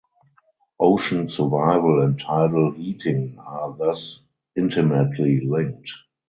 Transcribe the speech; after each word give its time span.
Ocean 0.79 1.29
survival 1.29 2.01
and 2.01 2.19
tidal 2.19 2.71
heating 2.71 3.37
are 3.37 3.71
thus 3.77 4.21
intimately 4.55 5.41
linked. 5.45 5.93